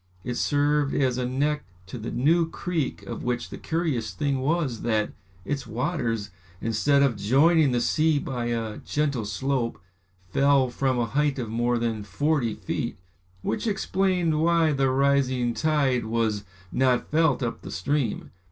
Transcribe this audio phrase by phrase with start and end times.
[0.23, 4.81] It served as a neck to the new creek of which the curious thing was
[4.81, 5.13] that
[5.45, 9.79] its waters, instead of joining the sea by a gentle slope,
[10.31, 12.97] fell from a height of more than forty feet,
[13.43, 18.31] which explained why the rising tide was not felt up the stream.